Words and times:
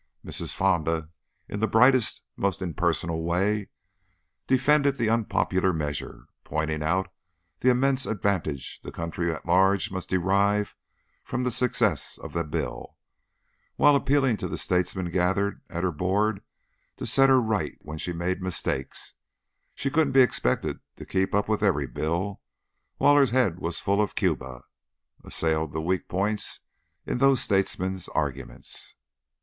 Mrs. 0.25 0.51
Fonda, 0.55 1.11
in 1.47 1.59
the 1.59 1.67
brightest, 1.67 2.23
most 2.35 2.59
impersonal 2.59 3.21
way, 3.21 3.69
defended 4.47 4.95
the 4.95 5.09
unpopular 5.11 5.71
measure, 5.73 6.25
pointing 6.43 6.81
out 6.81 7.13
the 7.59 7.69
immense 7.69 8.07
advantage 8.07 8.81
the 8.81 8.91
country 8.91 9.31
at 9.31 9.45
large 9.45 9.91
must 9.91 10.09
derive 10.09 10.75
from 11.23 11.43
the 11.43 11.51
success 11.51 12.17
of 12.17 12.33
the 12.33 12.43
bill, 12.43 12.97
and, 12.97 13.73
while 13.75 13.95
appealing 13.95 14.37
to 14.37 14.47
the 14.47 14.57
statesmen 14.57 15.11
gathered 15.11 15.61
at 15.69 15.83
her 15.83 15.91
board 15.91 16.41
to 16.97 17.05
set 17.05 17.29
her 17.29 17.39
right 17.39 17.77
when 17.81 17.99
she 17.99 18.11
made 18.11 18.41
mistakes, 18.41 19.13
she 19.75 19.91
couldn't 19.91 20.13
be 20.13 20.21
expected 20.21 20.79
to 20.95 21.05
keep 21.05 21.35
up 21.35 21.47
with 21.47 21.61
every 21.61 21.85
bill 21.85 22.41
while 22.97 23.13
her 23.15 23.27
head 23.27 23.59
was 23.59 23.79
full 23.79 24.01
of 24.01 24.15
Cuba, 24.15 24.63
assailed 25.23 25.73
the 25.73 25.79
weak 25.79 26.07
points 26.07 26.61
in 27.05 27.19
those 27.19 27.39
statesmen's 27.39 28.07
arguments. 28.07 28.95